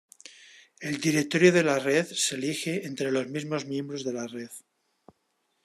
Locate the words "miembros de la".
3.67-4.25